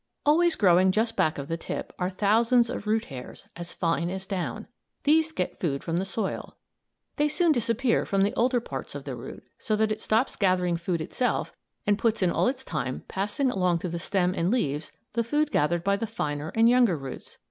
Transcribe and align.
Always 0.25 0.55
growing 0.55 0.91
just 0.91 1.15
back 1.15 1.37
of 1.37 1.47
the 1.47 1.57
tip, 1.57 1.93
are 1.99 2.09
thousands 2.09 2.71
of 2.71 2.87
root 2.87 3.05
hairs, 3.05 3.45
as 3.55 3.71
fine 3.71 4.09
as 4.09 4.25
down. 4.25 4.67
These 5.03 5.31
get 5.31 5.59
food 5.59 5.83
from 5.83 5.97
the 5.97 6.05
soil. 6.05 6.57
They 7.17 7.27
soon 7.27 7.51
disappear 7.51 8.03
from 8.07 8.23
the 8.23 8.33
older 8.33 8.59
parts 8.59 8.95
of 8.95 9.03
the 9.03 9.15
root, 9.15 9.43
so 9.59 9.75
that 9.75 9.91
it 9.91 10.01
stops 10.01 10.35
gathering 10.35 10.77
food 10.77 11.01
itself 11.01 11.53
and 11.85 11.99
puts 11.99 12.23
in 12.23 12.31
all 12.31 12.47
its 12.47 12.65
time 12.65 13.03
passing 13.07 13.51
along 13.51 13.77
to 13.77 13.89
the 13.89 13.99
stem 13.99 14.33
and 14.35 14.49
leaves 14.49 14.91
the 15.13 15.23
food 15.23 15.51
gathered 15.51 15.83
by 15.83 15.97
the 15.97 16.07
finer 16.07 16.51
and 16.55 16.67
younger 16.67 16.97
roots. 16.97 17.37